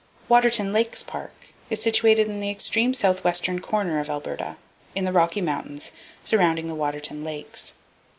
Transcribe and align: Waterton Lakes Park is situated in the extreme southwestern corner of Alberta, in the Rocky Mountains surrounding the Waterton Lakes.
Waterton 0.27 0.73
Lakes 0.73 1.03
Park 1.03 1.49
is 1.69 1.79
situated 1.79 2.27
in 2.27 2.39
the 2.39 2.49
extreme 2.49 2.91
southwestern 2.95 3.59
corner 3.59 3.99
of 3.99 4.09
Alberta, 4.09 4.57
in 4.95 5.05
the 5.05 5.11
Rocky 5.13 5.41
Mountains 5.41 5.91
surrounding 6.23 6.65
the 6.67 6.73
Waterton 6.73 7.23
Lakes. 7.23 7.75